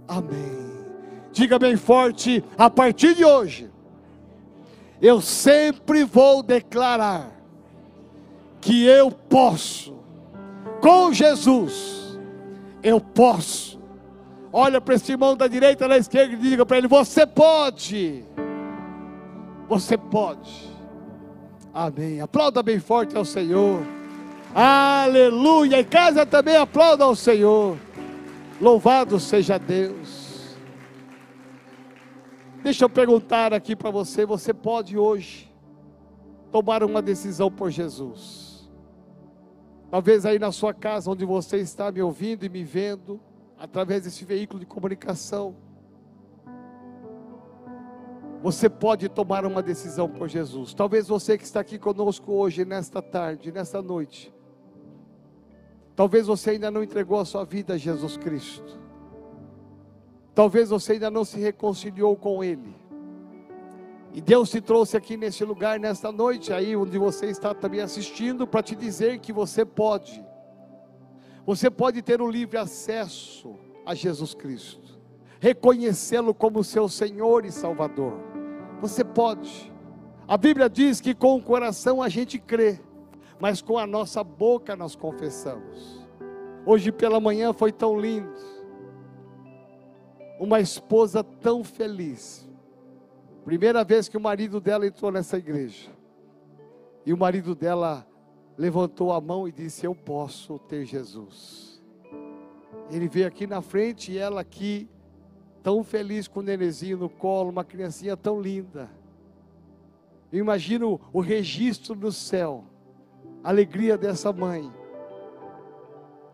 [0.07, 0.71] Amém.
[1.31, 3.69] Diga bem forte, a partir de hoje,
[5.01, 7.31] eu sempre vou declarar
[8.59, 9.95] que eu posso,
[10.79, 12.00] com Jesus,
[12.83, 13.79] eu posso.
[14.53, 18.25] Olha para esse irmão da direita, da esquerda e diga para ele: Você pode.
[19.69, 20.69] Você pode.
[21.73, 22.19] Amém.
[22.19, 23.81] Aplauda bem forte ao Senhor.
[24.53, 25.79] Aleluia.
[25.79, 27.77] Em casa também aplauda ao Senhor.
[28.59, 30.21] Louvado seja Deus.
[32.61, 35.49] Deixa eu perguntar aqui para você: você pode hoje
[36.51, 38.50] tomar uma decisão por Jesus?
[39.91, 43.19] Talvez aí na sua casa, onde você está me ouvindo e me vendo,
[43.59, 45.53] através desse veículo de comunicação,
[48.41, 50.73] você pode tomar uma decisão por Jesus.
[50.73, 54.33] Talvez você que está aqui conosco hoje, nesta tarde, nesta noite,
[55.93, 58.79] talvez você ainda não entregou a sua vida a Jesus Cristo.
[60.33, 62.80] Talvez você ainda não se reconciliou com Ele.
[64.13, 68.45] E Deus te trouxe aqui nesse lugar, nesta noite, aí onde você está também assistindo,
[68.45, 70.23] para te dizer que você pode.
[71.45, 73.55] Você pode ter o um livre acesso
[73.85, 74.99] a Jesus Cristo,
[75.39, 78.19] reconhecê-lo como seu Senhor e Salvador.
[78.81, 79.71] Você pode.
[80.27, 82.81] A Bíblia diz que com o coração a gente crê,
[83.39, 86.05] mas com a nossa boca nós confessamos.
[86.65, 88.35] Hoje pela manhã foi tão lindo.
[90.37, 92.50] Uma esposa tão feliz
[93.43, 95.89] Primeira vez que o marido dela entrou nessa igreja.
[97.05, 98.07] E o marido dela
[98.55, 101.81] levantou a mão e disse: Eu posso ter Jesus.
[102.91, 104.87] Ele veio aqui na frente e ela aqui,
[105.63, 108.89] tão feliz com o nenenzinho no colo, uma criancinha tão linda.
[110.31, 112.63] Eu imagino o registro no céu,
[113.43, 114.71] a alegria dessa mãe.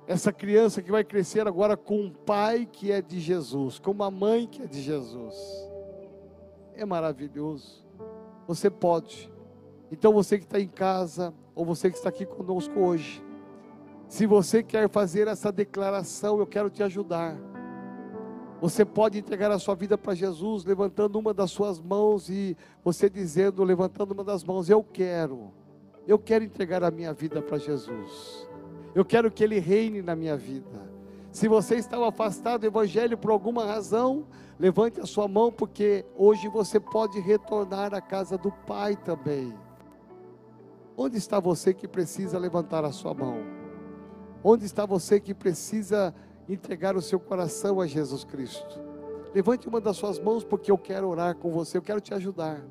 [0.05, 4.12] Essa criança que vai crescer agora com um pai que é de Jesus, com uma
[4.12, 5.68] mãe que é de Jesus
[6.78, 7.84] é maravilhoso.
[8.48, 9.32] Você pode.
[9.92, 13.24] Então você que está em casa, ou você que está aqui conosco hoje,
[14.08, 17.36] se você quer fazer essa declaração, eu quero te ajudar.
[18.62, 23.10] Você pode entregar a sua vida para Jesus, levantando uma das suas mãos e você
[23.10, 25.52] dizendo, levantando uma das mãos, eu quero,
[26.08, 28.50] eu quero entregar a minha vida para Jesus.
[28.96, 30.97] Eu quero que Ele reine na minha vida.
[31.32, 34.26] Se você estava afastado do Evangelho por alguma razão,
[34.60, 39.54] levante a sua mão, porque hoje você pode retornar à casa do Pai também.
[40.96, 43.38] Onde está você que precisa levantar a sua mão?
[44.44, 46.14] Onde está você que precisa
[46.50, 48.80] entregar o seu coração a Jesus Cristo?
[49.34, 52.64] Levante uma das suas mãos, porque eu quero orar com você, eu quero te ajudar.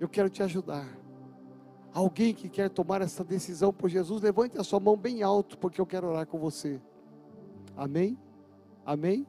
[0.00, 0.86] Eu quero te ajudar.
[1.92, 5.80] Alguém que quer tomar essa decisão por Jesus, levante a sua mão bem alto, porque
[5.80, 6.80] eu quero orar com você.
[7.82, 8.16] Amém?
[8.86, 9.26] Amém?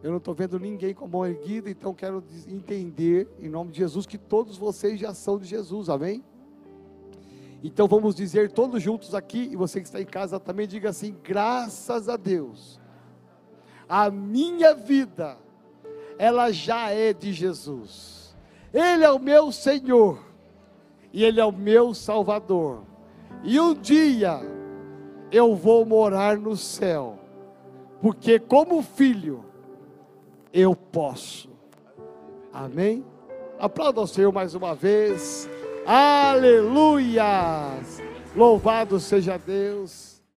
[0.00, 3.78] Eu não estou vendo ninguém com a mão erguida, então quero entender, em nome de
[3.78, 6.22] Jesus, que todos vocês já são de Jesus, amém?
[7.64, 11.16] Então vamos dizer todos juntos aqui, e você que está em casa também, diga assim:
[11.20, 12.78] graças a Deus,
[13.88, 15.36] a minha vida,
[16.16, 18.36] ela já é de Jesus,
[18.72, 20.24] Ele é o meu Senhor,
[21.12, 22.84] e Ele é o meu Salvador,
[23.42, 24.38] e um dia
[25.32, 27.23] eu vou morar no céu
[28.04, 29.42] porque como filho
[30.52, 31.48] eu posso.
[32.52, 33.02] Amém?
[33.58, 35.48] Aplauda o Senhor mais uma vez.
[35.86, 37.24] Aleluia!
[38.36, 40.13] Louvado seja Deus.